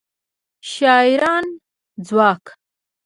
شاعرانه 0.71 1.53
ځواک 2.07 2.45